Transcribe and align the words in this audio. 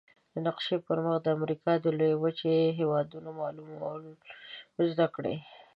د 0.33 0.35
نقشي 0.47 0.75
پر 0.85 0.97
مخ 1.05 1.15
د 1.21 1.27
امریکا 1.37 1.71
د 1.79 1.85
لویې 1.99 2.17
وچې 2.21 2.51
د 2.69 2.75
هېوادونو 2.79 3.29
معلومول 3.41 4.01
زده 4.91 5.07
کړئ. 5.15 5.35